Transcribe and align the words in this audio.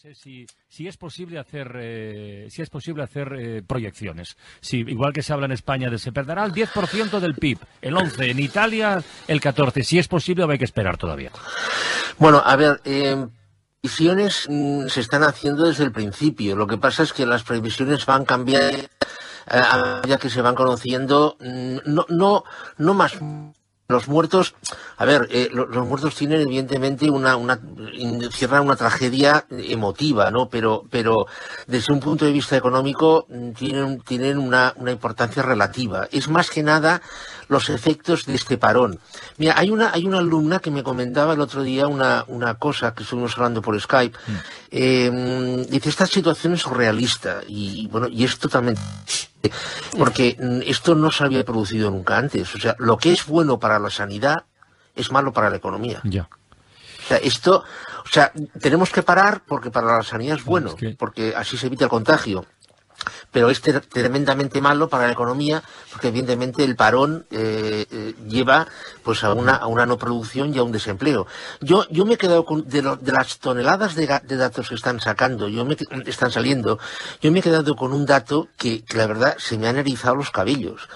sé 0.00 0.14
si, 0.14 0.46
si 0.66 0.88
es 0.88 0.96
posible 0.96 1.38
hacer 1.38 1.72
eh, 1.78 2.46
si 2.48 2.62
es 2.62 2.70
posible 2.70 3.02
hacer 3.02 3.34
eh, 3.38 3.62
proyecciones. 3.62 4.38
Si 4.62 4.78
igual 4.78 5.12
que 5.12 5.22
se 5.22 5.34
habla 5.34 5.44
en 5.44 5.52
España 5.52 5.90
de 5.90 5.98
se 5.98 6.10
perderá 6.10 6.46
el 6.46 6.52
10% 6.52 7.20
del 7.20 7.34
PIB, 7.34 7.58
el 7.82 7.94
11, 7.94 8.30
en 8.30 8.38
Italia 8.38 9.02
el 9.28 9.42
14. 9.42 9.84
Si 9.84 9.98
es 9.98 10.08
posible, 10.08 10.46
hay 10.48 10.56
que 10.56 10.64
esperar 10.64 10.96
todavía. 10.96 11.30
Bueno, 12.16 12.42
a 12.42 12.56
ver, 12.56 12.80
eh, 12.86 13.26
previsiones 13.82 14.46
mm, 14.48 14.86
se 14.86 15.00
están 15.00 15.22
haciendo 15.22 15.66
desde 15.66 15.84
el 15.84 15.92
principio. 15.92 16.56
Lo 16.56 16.66
que 16.66 16.78
pasa 16.78 17.02
es 17.02 17.12
que 17.12 17.26
las 17.26 17.42
previsiones 17.42 18.06
van 18.06 18.24
cambiando 18.24 18.78
eh, 18.78 18.88
a 19.48 20.00
medida 20.02 20.16
que 20.16 20.30
se 20.30 20.40
van 20.40 20.54
conociendo. 20.54 21.36
mm, 21.40 21.76
No, 21.84 22.06
no, 22.08 22.44
no 22.78 22.94
más 22.94 23.18
los 23.90 24.08
muertos, 24.08 24.54
a 24.96 25.04
ver, 25.04 25.28
eh, 25.30 25.48
lo- 25.52 25.66
los, 25.66 25.86
muertos 25.86 26.14
tienen 26.14 26.40
evidentemente 26.40 27.10
una, 27.10 27.36
una 27.36 27.60
encierran 27.92 28.64
una 28.64 28.76
tragedia 28.76 29.46
emotiva, 29.50 30.30
¿no? 30.30 30.48
Pero, 30.48 30.84
pero 30.90 31.26
desde 31.66 31.92
un 31.92 32.00
punto 32.00 32.24
de 32.24 32.32
vista 32.32 32.56
económico 32.56 33.26
mm, 33.28 33.50
tienen, 33.52 34.00
tienen 34.00 34.38
una, 34.38 34.72
una 34.76 34.92
importancia 34.92 35.42
relativa. 35.42 36.08
Es 36.10 36.28
más 36.28 36.50
que 36.50 36.62
nada 36.62 37.02
los 37.48 37.68
efectos 37.68 38.26
de 38.26 38.34
este 38.36 38.56
parón. 38.58 39.00
Mira, 39.36 39.54
hay 39.58 39.70
una, 39.70 39.90
hay 39.92 40.06
una 40.06 40.18
alumna 40.18 40.60
que 40.60 40.70
me 40.70 40.84
comentaba 40.84 41.34
el 41.34 41.40
otro 41.40 41.62
día 41.62 41.88
una, 41.88 42.24
una 42.28 42.54
cosa 42.54 42.94
que 42.94 43.02
estuvimos 43.02 43.36
hablando 43.36 43.60
por 43.60 43.78
Skype. 43.80 44.16
Eh, 44.70 45.10
mm, 45.10 45.70
dice, 45.70 45.88
esta 45.88 46.06
situación 46.06 46.54
es 46.54 46.60
surrealista 46.60 47.40
y, 47.48 47.88
bueno, 47.88 48.06
y 48.08 48.24
es 48.24 48.38
totalmente 48.38 48.80
porque 49.96 50.36
mm, 50.38 50.60
esto 50.66 50.94
no 50.94 51.10
se 51.10 51.24
había 51.24 51.44
producido 51.44 51.90
nunca 51.90 52.18
antes. 52.18 52.54
O 52.54 52.58
sea, 52.58 52.76
lo 52.78 52.96
que 52.96 53.12
es 53.12 53.26
bueno 53.26 53.58
para 53.58 53.78
la 53.78 53.90
sanidad 53.90 54.44
es 54.94 55.10
malo 55.10 55.32
para 55.32 55.50
la 55.50 55.56
economía. 55.56 56.00
Ya. 56.04 56.28
O 57.04 57.08
sea, 57.08 57.16
esto, 57.18 57.64
o 58.04 58.08
sea, 58.08 58.32
tenemos 58.60 58.90
que 58.90 59.02
parar 59.02 59.42
porque 59.46 59.70
para 59.70 59.96
la 59.96 60.02
sanidad 60.02 60.36
es 60.36 60.44
bueno, 60.44 60.74
porque 60.98 61.34
así 61.34 61.56
se 61.56 61.66
evita 61.66 61.84
el 61.84 61.90
contagio. 61.90 62.46
Pero 63.32 63.50
es 63.50 63.60
tremendamente 63.60 64.60
malo 64.60 64.88
para 64.88 65.06
la 65.06 65.12
economía 65.12 65.62
porque 65.90 66.08
evidentemente 66.08 66.64
el 66.64 66.76
parón 66.76 67.26
eh, 67.30 67.86
eh, 67.90 68.14
lleva 68.26 68.66
pues 69.04 69.22
a 69.22 69.32
una, 69.32 69.54
a 69.54 69.66
una 69.66 69.86
no 69.86 69.98
producción 69.98 70.54
y 70.54 70.58
a 70.58 70.62
un 70.62 70.72
desempleo. 70.72 71.26
Yo, 71.60 71.86
yo 71.90 72.04
me 72.04 72.14
he 72.14 72.18
quedado 72.18 72.44
con, 72.44 72.68
de, 72.68 72.82
las 72.82 73.38
toneladas 73.38 73.94
de, 73.94 74.06
datos 74.06 74.68
que 74.68 74.74
están 74.74 75.00
sacando, 75.00 75.48
yo 75.48 75.66
están 76.06 76.30
saliendo, 76.30 76.78
yo 77.20 77.30
me 77.30 77.38
he 77.38 77.42
quedado 77.42 77.76
con 77.76 77.92
un 77.92 78.06
dato 78.06 78.48
que, 78.56 78.84
que 78.84 78.96
la 78.96 79.06
verdad 79.06 79.36
se 79.38 79.58
me 79.58 79.68
han 79.68 79.76
erizado 79.76 80.16
los 80.16 80.30
cabellos. 80.30 80.88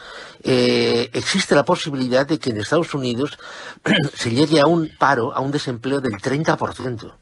Eh, 0.46 1.08
existe 1.14 1.54
la 1.54 1.64
posibilidad 1.64 2.26
de 2.26 2.38
que 2.38 2.50
en 2.50 2.58
Estados 2.58 2.92
Unidos 2.92 3.38
se 4.14 4.30
llegue 4.30 4.60
a 4.60 4.66
un 4.66 4.90
paro, 4.98 5.34
a 5.34 5.40
un 5.40 5.50
desempleo 5.50 6.00
del 6.00 6.14
30%. 6.14 7.14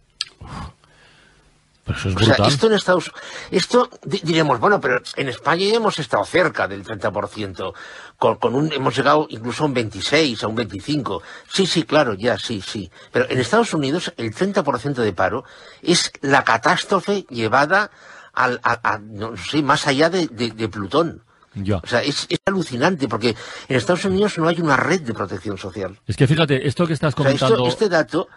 Pero 1.84 1.98
eso 1.98 2.08
es 2.10 2.16
O 2.16 2.20
sea, 2.20 2.46
esto 2.46 2.66
en 2.68 2.72
Estados 2.74 3.10
esto 3.50 3.90
di- 4.04 4.20
diremos, 4.22 4.60
bueno, 4.60 4.80
pero 4.80 5.00
en 5.16 5.28
España 5.28 5.64
hemos 5.74 5.98
estado 5.98 6.24
cerca 6.24 6.68
del 6.68 6.84
30%, 6.84 7.72
con, 8.16 8.36
con 8.36 8.54
un, 8.54 8.72
hemos 8.72 8.96
llegado 8.96 9.26
incluso 9.30 9.64
a 9.64 9.66
un 9.66 9.74
26, 9.74 10.44
a 10.44 10.46
un 10.46 10.54
25. 10.54 11.22
Sí, 11.52 11.66
sí, 11.66 11.82
claro, 11.82 12.14
ya, 12.14 12.38
sí, 12.38 12.60
sí. 12.60 12.90
Pero 13.10 13.26
en 13.28 13.38
Estados 13.40 13.74
Unidos 13.74 14.12
el 14.16 14.32
30% 14.32 14.94
de 14.94 15.12
paro 15.12 15.44
es 15.82 16.12
la 16.20 16.44
catástrofe 16.44 17.26
llevada 17.28 17.90
al, 18.32 18.60
a, 18.62 18.78
a- 18.94 18.98
no 18.98 19.36
sé, 19.36 19.60
más 19.62 19.86
allá 19.88 20.08
de, 20.08 20.28
de- 20.28 20.52
de 20.52 20.68
Plutón. 20.68 21.22
Ya. 21.54 21.78
O 21.78 21.86
sea, 21.86 22.00
es, 22.02 22.26
es 22.30 22.38
alucinante 22.46 23.08
porque 23.08 23.36
en 23.68 23.76
Estados 23.76 24.04
Unidos 24.06 24.38
no 24.38 24.48
hay 24.48 24.58
una 24.60 24.76
red 24.76 25.02
de 25.02 25.12
protección 25.12 25.58
social. 25.58 25.98
Es 26.06 26.16
que 26.16 26.26
fíjate, 26.26 26.66
esto 26.66 26.86
que 26.86 26.94
estás 26.94 27.12
O 27.14 27.22
sea, 27.22 27.32
esto- 27.32 27.46
comentando, 27.48 27.68
este 27.68 27.88
dato, 27.90 28.28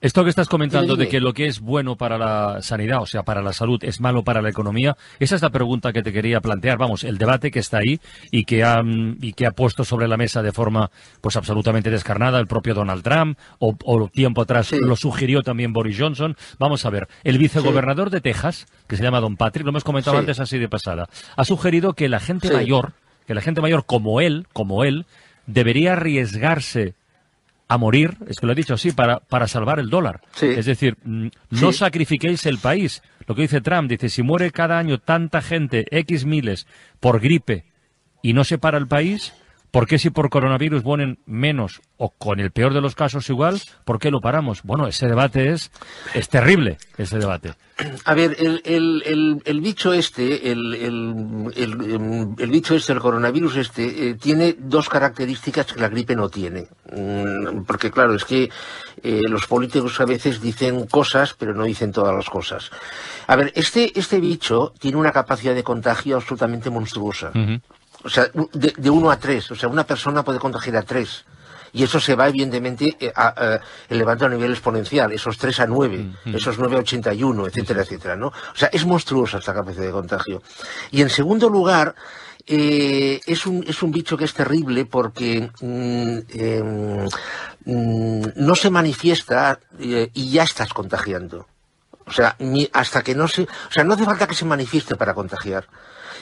esto 0.00 0.24
que 0.24 0.30
estás 0.30 0.48
comentando 0.48 0.96
de 0.96 1.08
que 1.08 1.20
lo 1.20 1.34
que 1.34 1.46
es 1.46 1.60
bueno 1.60 1.96
para 1.96 2.16
la 2.16 2.62
sanidad, 2.62 3.02
o 3.02 3.06
sea, 3.06 3.22
para 3.22 3.42
la 3.42 3.52
salud, 3.52 3.78
es 3.84 4.00
malo 4.00 4.22
para 4.24 4.40
la 4.40 4.48
economía, 4.48 4.96
esa 5.18 5.36
es 5.36 5.42
la 5.42 5.50
pregunta 5.50 5.92
que 5.92 6.02
te 6.02 6.12
quería 6.12 6.40
plantear. 6.40 6.78
Vamos, 6.78 7.04
el 7.04 7.18
debate 7.18 7.50
que 7.50 7.58
está 7.58 7.78
ahí 7.78 8.00
y 8.30 8.44
que 8.44 8.64
ha, 8.64 8.82
y 9.20 9.32
que 9.34 9.46
ha 9.46 9.50
puesto 9.50 9.84
sobre 9.84 10.08
la 10.08 10.16
mesa 10.16 10.42
de 10.42 10.52
forma 10.52 10.90
pues 11.20 11.36
absolutamente 11.36 11.90
descarnada 11.90 12.40
el 12.40 12.46
propio 12.46 12.72
Donald 12.74 13.02
Trump 13.02 13.38
o, 13.58 13.76
o 13.84 14.08
tiempo 14.08 14.42
atrás 14.42 14.68
Sí. 14.68 14.78
lo 14.80 14.96
sugirió 14.96 15.42
también 15.42 15.72
Boris 15.72 15.96
Johnson. 15.98 16.36
Vamos 16.58 16.84
a 16.86 16.90
ver, 16.90 17.08
el 17.24 17.38
vicegobernador 17.38 18.10
de 18.10 18.20
Texas, 18.20 18.66
que 18.86 18.96
se 18.96 19.02
llama 19.02 19.20
Don 19.20 19.36
Patrick, 19.36 19.64
lo 19.64 19.70
hemos 19.70 19.84
comentado 19.84 20.16
Sí. 20.16 20.20
antes 20.20 20.40
así 20.40 20.58
de 20.58 20.68
pasada, 20.68 21.08
ha 21.36 21.44
sugerido 21.44 21.92
que 21.92 22.08
la 22.08 22.20
gente 22.20 22.50
mayor, 22.52 22.92
que 23.26 23.34
la 23.34 23.40
gente 23.42 23.60
mayor 23.60 23.84
como 23.84 24.20
él, 24.20 24.46
como 24.52 24.84
él, 24.84 25.04
debería 25.46 25.92
arriesgarse 25.92 26.94
a 27.70 27.78
morir, 27.78 28.16
es 28.26 28.40
que 28.40 28.46
lo 28.46 28.52
he 28.52 28.56
dicho 28.56 28.74
así, 28.74 28.90
para, 28.90 29.20
para 29.20 29.46
salvar 29.46 29.78
el 29.78 29.90
dólar. 29.90 30.20
Sí. 30.32 30.46
Es 30.46 30.66
decir, 30.66 30.96
mm, 31.04 31.28
no 31.50 31.70
Sí. 31.72 31.78
sacrifiquéis 31.78 32.44
el 32.46 32.58
país. 32.58 33.00
Lo 33.28 33.36
que 33.36 33.42
dice 33.42 33.60
Trump, 33.60 33.88
dice, 33.88 34.08
si 34.08 34.22
muere 34.24 34.50
cada 34.50 34.76
año 34.76 34.98
tanta 34.98 35.40
gente, 35.40 35.86
X 35.96 36.24
miles, 36.24 36.66
por 36.98 37.20
gripe, 37.20 37.64
y 38.22 38.32
no 38.32 38.42
se 38.42 38.58
para 38.58 38.76
el 38.76 38.88
país, 38.88 39.32
¿por 39.70 39.86
qué 39.86 39.98
si 39.98 40.10
por 40.10 40.30
coronavirus 40.30 40.84
mueren 40.84 41.18
menos, 41.26 41.80
o 41.96 42.10
con 42.10 42.40
el 42.40 42.50
peor 42.50 42.74
de 42.74 42.80
los 42.80 42.94
casos 42.94 43.28
igual, 43.30 43.60
por 43.84 43.98
qué 43.98 44.10
lo 44.10 44.20
paramos? 44.20 44.62
Bueno, 44.62 44.86
ese 44.86 45.06
debate 45.06 45.50
es, 45.50 45.70
es 46.14 46.28
terrible, 46.28 46.78
ese 46.98 47.18
debate. 47.18 47.54
A 48.04 48.14
ver, 48.14 48.36
el, 48.38 48.60
el, 48.64 49.02
el, 49.06 49.42
el 49.44 49.60
bicho 49.60 49.92
este, 49.92 50.50
el, 50.50 50.74
el, 50.74 52.50
bicho 52.50 52.74
este, 52.74 52.92
el 52.92 53.00
coronavirus 53.00 53.56
este, 53.56 54.10
eh, 54.10 54.14
tiene 54.14 54.54
dos 54.58 54.88
características 54.88 55.72
que 55.72 55.80
la 55.80 55.88
gripe 55.88 56.14
no 56.14 56.28
tiene. 56.28 56.68
Mm, 56.92 57.62
Porque 57.64 57.90
claro, 57.90 58.14
es 58.14 58.24
que 58.24 58.50
eh, 59.02 59.20
los 59.28 59.46
políticos 59.46 59.98
a 60.00 60.04
veces 60.04 60.40
dicen 60.42 60.86
cosas, 60.86 61.34
pero 61.38 61.54
no 61.54 61.64
dicen 61.64 61.92
todas 61.92 62.14
las 62.14 62.28
cosas. 62.28 62.70
A 63.26 63.36
ver, 63.36 63.52
este, 63.54 63.98
este 63.98 64.20
bicho 64.20 64.74
tiene 64.78 64.98
una 64.98 65.12
capacidad 65.12 65.54
de 65.54 65.62
contagio 65.62 66.16
absolutamente 66.16 66.68
monstruosa. 66.68 67.30
Ujú. 67.30 67.60
O 68.04 68.08
sea, 68.08 68.28
de, 68.52 68.72
de 68.76 68.90
uno 68.90 69.10
a 69.10 69.18
tres. 69.18 69.50
O 69.50 69.54
sea, 69.54 69.68
una 69.68 69.84
persona 69.84 70.22
puede 70.24 70.38
contagiar 70.38 70.76
a 70.76 70.82
tres. 70.82 71.24
Y 71.72 71.84
eso 71.84 72.00
se 72.00 72.16
va, 72.16 72.26
evidentemente, 72.28 72.96
eh, 72.98 73.12
a- 73.14 73.28
a- 73.28 73.60
elevando 73.88 74.26
a 74.26 74.28
nivel 74.28 74.50
exponencial. 74.50 75.12
Esos 75.12 75.38
tres 75.38 75.60
a 75.60 75.66
nueve, 75.66 76.10
esos 76.34 76.58
nueve 76.58 76.76
a 76.76 76.80
ochenta 76.80 77.12
y 77.14 77.22
uno, 77.22 77.46
etcétera, 77.46 77.82
etcétera, 77.82 78.16
¿no? 78.16 78.28
O 78.28 78.56
sea, 78.56 78.68
es 78.72 78.84
monstruosa 78.84 79.38
esta 79.38 79.54
capacidad 79.54 79.84
de 79.86 79.92
contagio. 79.92 80.42
Y 80.90 81.02
en 81.02 81.10
segundo 81.10 81.48
lugar, 81.48 81.94
eh, 82.46 83.20
es, 83.26 83.46
un, 83.46 83.64
es 83.68 83.82
un 83.84 83.92
bicho 83.92 84.16
que 84.16 84.24
es 84.24 84.34
terrible 84.34 84.84
porque 84.86 85.48
mm, 85.60 86.18
em, 86.30 87.08
mm, 87.66 88.22
no 88.36 88.54
se 88.56 88.70
manifiesta 88.70 89.60
eh, 89.78 90.10
y 90.14 90.30
ya 90.32 90.42
estás 90.42 90.72
contagiando. 90.72 91.46
O 92.06 92.12
sea, 92.12 92.34
ni- 92.40 92.68
hasta 92.72 93.02
que 93.02 93.14
no 93.14 93.28
se... 93.28 93.42
O 93.42 93.46
sea, 93.70 93.84
no 93.84 93.94
hace 93.94 94.04
falta 94.04 94.26
que 94.26 94.34
se 94.34 94.44
manifieste 94.44 94.96
para 94.96 95.14
contagiar. 95.14 95.68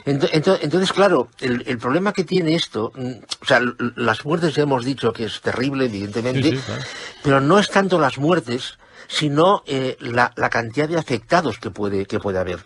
Ento- 0.07 0.31
ento- 0.31 0.59
Entonces, 0.61 0.93
claro, 0.93 1.29
el, 1.41 1.63
el 1.67 1.79
problema 1.79 2.13
que 2.13 2.25
tiene 2.25 2.55
esto, 2.55 2.93
mm, 2.95 3.11
o 3.43 3.45
sea, 3.47 3.61
las 3.97 4.25
muertes 4.25 4.55
ya 4.55 4.63
hemos 4.63 4.85
dicho 4.85 5.13
que 5.13 5.25
es 5.25 5.41
terrible, 5.41 5.87
evidentemente, 5.87 6.51
Sí, 6.51 6.57
sí, 6.57 6.63
claro. 6.65 6.83
pero 7.23 7.41
no 7.41 7.59
es 7.59 7.71
tanto 7.71 7.99
las 7.99 8.19
muertes, 8.19 8.79
sino 9.09 9.63
eh, 9.67 9.97
la, 10.01 10.33
la 10.37 10.51
cantidad 10.51 10.89
de 10.89 10.99
afectados 10.99 11.59
que 11.59 11.71
puede, 11.71 12.07
que 12.07 12.19
puede 12.21 12.39
haber. 12.39 12.59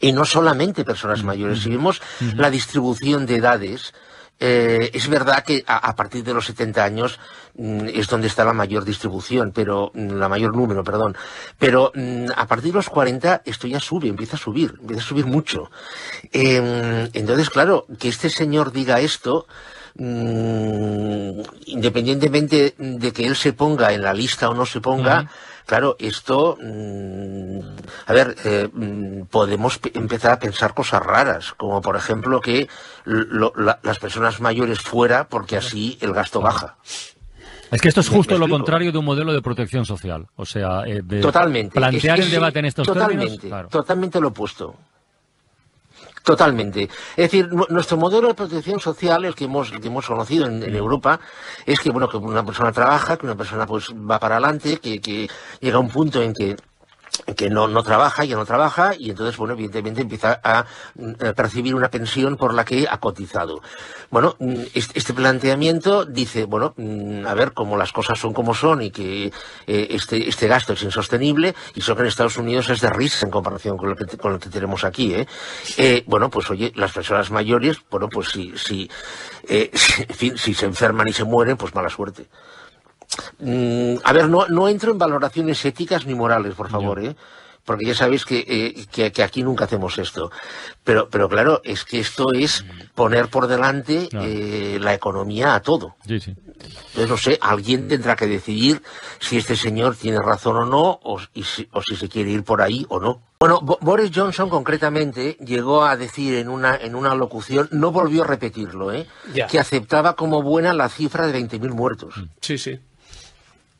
Y 0.00 0.12
no 0.12 0.24
solamente 0.24 0.84
personas 0.84 1.24
mayores, 1.24 1.60
si 1.62 1.70
vemos 1.70 2.02
la 2.36 2.50
distribución 2.50 3.24
de 3.26 3.36
edades, 3.36 3.94
eh, 4.40 4.90
es 4.92 5.08
verdad 5.08 5.42
que 5.44 5.64
a, 5.66 5.94
partir 5.96 6.22
de 6.22 6.32
los 6.32 6.46
70 6.46 6.84
años 6.84 7.18
mm, 7.56 7.88
es 7.94 8.06
donde 8.08 8.28
está 8.28 8.44
la 8.44 8.52
mayor 8.52 8.84
distribución, 8.84 9.52
pero 9.52 9.90
mm, 9.94 10.12
la 10.12 10.28
mayor 10.28 10.56
número, 10.56 10.84
perdón. 10.84 11.16
Pero 11.58 11.92
mm, 11.94 12.26
a 12.36 12.46
partir 12.46 12.72
de 12.72 12.78
los 12.78 12.88
40 12.88 13.42
esto 13.44 13.66
ya 13.66 13.80
sube, 13.80 14.08
empieza 14.08 14.36
a 14.36 14.40
subir, 14.40 14.74
empieza 14.80 15.02
a 15.02 15.06
subir 15.06 15.26
mucho. 15.26 15.70
Eh, 16.32 17.08
entonces, 17.12 17.50
claro, 17.50 17.86
que 17.98 18.08
este 18.08 18.30
señor 18.30 18.72
diga 18.72 19.00
esto, 19.00 19.46
mm, 19.98 21.40
independientemente 21.66 22.74
de 22.78 23.12
que 23.12 23.26
él 23.26 23.36
se 23.36 23.52
ponga 23.52 23.92
en 23.92 24.02
la 24.02 24.14
lista 24.14 24.48
o 24.48 24.54
no 24.54 24.64
se 24.66 24.80
ponga, 24.80 25.28
claro, 25.66 25.96
esto, 25.98 26.56
mm, 26.60 27.58
a 28.06 28.12
ver, 28.12 28.36
eh, 28.44 28.68
mm, 28.72 29.22
podemos 29.26 29.78
pe- 29.78 29.92
empezar 29.94 30.32
a 30.32 30.38
pensar 30.38 30.74
cosas 30.74 31.02
raras, 31.02 31.52
como 31.56 31.80
por 31.82 31.96
ejemplo 31.96 32.40
que 32.40 32.68
lo- 33.04 33.52
la- 33.56 33.78
las 33.82 33.98
personas 33.98 34.40
mayores 34.40 34.80
fuera 34.80 35.28
porque 35.28 35.56
así 35.56 35.98
el 36.00 36.12
gasto 36.12 36.40
baja. 36.40 36.76
Es 37.70 37.82
que 37.82 37.88
esto 37.88 38.00
es 38.00 38.08
justo 38.08 38.38
lo 38.38 38.48
contrario 38.48 38.92
de 38.92 38.96
un 38.98 39.04
modelo 39.04 39.30
de 39.34 39.42
protección 39.42 39.84
social. 39.84 40.26
O 40.36 40.46
sea, 40.46 40.84
eh, 40.86 41.02
de 41.04 41.20
Totalmente. 41.20 41.74
plantear 41.78 42.18
Es- 42.18 42.24
el 42.24 42.30
debate 42.30 42.60
en 42.60 42.64
estos 42.64 42.86
totalmente, 42.86 43.24
términos. 43.26 43.40
claro. 43.46 43.68
Totalmente 43.68 44.20
lo 44.20 44.28
opuesto. 44.28 44.74
Totalmente. 46.24 46.82
Es 47.16 47.16
decir, 47.16 47.48
nu- 47.48 47.66
nuestro 47.70 47.96
modelo 47.96 48.28
de 48.28 48.34
protección 48.34 48.80
social, 48.80 49.24
el 49.24 49.34
que 49.34 49.44
hemos, 49.44 49.70
que 49.70 49.86
hemos 49.86 50.06
conocido 50.06 50.46
en, 50.46 50.62
en 50.62 50.74
Europa, 50.74 51.20
es 51.64 51.80
que 51.80 51.90
bueno, 51.90 52.08
que 52.08 52.18
una 52.18 52.44
persona 52.44 52.70
trabaja, 52.72 53.16
que 53.16 53.24
una 53.24 53.34
persona 53.36 53.66
pues 53.66 53.86
va 53.94 54.18
para 54.18 54.36
adelante, 54.36 54.76
que, 54.78 55.00
que 55.00 55.28
llega 55.60 55.76
a 55.76 55.80
un 55.80 55.88
punto 55.88 56.20
en 56.22 56.34
que 56.34 56.54
que 57.36 57.50
no, 57.50 57.68
no 57.68 57.82
trabaja, 57.82 58.24
ya 58.24 58.36
no 58.36 58.44
trabaja, 58.44 58.94
y 58.98 59.10
entonces, 59.10 59.36
bueno, 59.36 59.54
evidentemente 59.54 60.02
empieza 60.02 60.40
a, 60.42 60.64
percibir 61.34 61.74
una 61.74 61.90
pensión 61.90 62.36
por 62.36 62.54
la 62.54 62.64
que 62.64 62.86
ha 62.88 62.98
cotizado. 62.98 63.60
Bueno, 64.10 64.36
mm, 64.38 64.62
este, 64.74 65.14
planteamiento 65.14 66.04
dice, 66.04 66.44
bueno, 66.44 66.74
mm, 66.76 67.26
a 67.26 67.34
ver, 67.34 67.52
como 67.52 67.76
las 67.76 67.92
cosas 67.92 68.18
son 68.18 68.32
como 68.32 68.54
son 68.54 68.82
y 68.82 68.90
que 68.90 69.26
eh, 69.26 69.86
este, 69.90 70.28
este 70.28 70.48
gasto 70.48 70.72
es 70.72 70.82
insostenible, 70.82 71.54
y 71.74 71.80
eso 71.80 71.94
que 71.94 72.02
en 72.02 72.08
Estados 72.08 72.36
Unidos 72.36 72.68
es 72.70 72.80
de 72.80 72.90
risa 72.90 73.26
en 73.26 73.30
comparación 73.30 73.76
con 73.76 73.90
lo 73.90 73.96
que, 73.96 74.16
con 74.16 74.32
lo 74.32 74.38
que 74.38 74.48
tenemos 74.48 74.84
aquí, 74.84 75.14
¿eh? 75.14 75.26
¿eh? 75.76 76.04
Bueno, 76.06 76.30
pues 76.30 76.50
oye, 76.50 76.72
las 76.76 76.92
personas 76.92 77.30
mayores, 77.30 77.78
bueno, 77.90 78.08
pues 78.08 78.28
si, 78.28 78.56
si, 78.56 78.90
eh, 79.48 79.70
si, 80.16 80.36
si 80.36 80.54
se 80.54 80.66
enferman 80.66 81.08
y 81.08 81.12
se 81.12 81.24
mueren, 81.24 81.56
pues 81.56 81.74
mala 81.74 81.88
suerte. 81.88 82.28
Mm, 83.40 83.96
a 84.02 84.12
ver, 84.12 84.28
no, 84.28 84.46
no 84.48 84.68
entro 84.68 84.92
en 84.92 84.98
valoraciones 84.98 85.64
éticas 85.64 86.06
ni 86.06 86.14
morales, 86.14 86.54
por 86.54 86.68
favor, 86.68 87.02
¿eh? 87.04 87.14
porque 87.68 87.84
ya 87.84 87.94
sabéis 87.94 88.24
eh, 88.30 88.86
que, 88.90 89.12
que, 89.12 89.22
aquí 89.22 89.42
nunca 89.42 89.66
hacemos 89.66 89.98
esto. 89.98 90.30
Pero, 90.84 91.10
pero 91.10 91.28
claro, 91.28 91.60
es 91.64 91.84
que 91.84 92.00
esto 92.00 92.32
es 92.32 92.64
poner 92.94 93.28
por 93.28 93.46
delante 93.46 94.08
eh, 94.10 94.78
la 94.80 94.94
economía 94.94 95.54
a 95.54 95.60
todo. 95.60 95.94
Sí, 96.06 96.18
sí. 96.18 96.34
Entonces, 96.58 97.08
no 97.10 97.16
sé, 97.18 97.38
alguien 97.42 97.86
tendrá 97.86 98.16
que 98.16 98.26
decidir 98.26 98.82
si 99.20 99.36
este 99.36 99.54
señor 99.54 99.96
tiene 99.96 100.18
razón 100.18 100.56
o 100.56 100.64
no, 100.64 100.98
o, 101.02 101.20
si, 101.20 101.68
o 101.72 101.82
si 101.82 101.94
se 101.94 102.08
quiere 102.08 102.30
ir 102.30 102.42
por 102.42 102.62
ahí 102.62 102.86
o 102.88 102.98
no. 102.98 103.20
Bueno, 103.38 103.60
Boris 103.60 104.10
Johnson 104.14 104.48
concretamente 104.48 105.36
llegó 105.44 105.84
a 105.84 105.98
decir 105.98 106.36
en 106.36 106.48
una, 106.48 106.74
en 106.74 106.94
una 106.94 107.14
locución, 107.14 107.68
no 107.70 107.92
volvió 107.92 108.22
a 108.22 108.26
repetirlo, 108.26 108.92
¿eh? 108.92 109.06
que 109.48 109.58
aceptaba 109.58 110.16
como 110.16 110.42
buena 110.42 110.72
la 110.72 110.88
cifra 110.88 111.26
de 111.26 111.38
20.000 111.38 111.68
muertos. 111.68 112.14
Sí, 112.40 112.56
sí. 112.56 112.80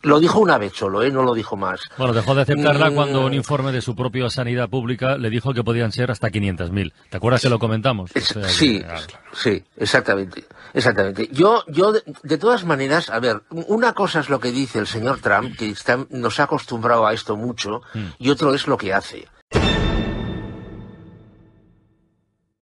Lo 0.03 0.21
dijo 0.21 0.39
una 0.39 0.59
vez 0.59 0.75
solo, 0.75 1.03
¿eh? 1.03 1.11
no 1.11 1.23
lo 1.23 1.35
dijo 1.35 1.57
más. 1.57 1.81
Bueno, 1.97 2.13
dejó 2.13 2.35
de 2.35 2.43
aceptarla 2.43 2.91
mm. 2.91 2.95
cuando 2.95 3.27
un 3.27 3.35
informe 3.35 3.73
de 3.73 3.81
su 3.81 3.97
propia 3.97 4.31
sanidad 4.31 4.69
pública 4.69 5.19
le 5.19 5.29
dijo 5.31 5.53
que 5.53 5.65
podían 5.65 5.91
ser 5.91 6.11
hasta 6.11 6.29
500.000. 6.29 6.93
¿Te 7.11 7.17
acuerdas 7.17 7.43
que 7.43 7.49
lo 7.49 7.59
comentamos? 7.59 8.11
sí, 8.47 8.83
sí, 9.33 9.65
exactamente. 9.77 10.45
Exactamente. 10.73 11.29
Yo, 11.33 11.65
yo 11.67 11.93
de, 11.93 12.39
todas 12.39 12.65
maneras, 12.65 13.11
a 13.11 13.19
ver, 13.19 13.43
una 13.51 13.93
cosa 13.93 14.21
es 14.21 14.29
lo 14.29 14.39
que 14.39 14.53
dice 14.53 14.79
el 14.79 14.87
señor 14.87 15.21
Trump, 15.21 15.57
que 15.57 15.75
nos 16.11 16.39
ha 16.41 16.45
acostumbrado 16.45 17.07
a 17.07 17.13
esto 17.13 17.37
mucho, 17.37 17.83
mm. 17.95 18.07
y 18.19 18.31
otro 18.31 18.55
es 18.55 18.67
lo 18.67 18.77
que 18.77 18.93
hace. 18.95 19.27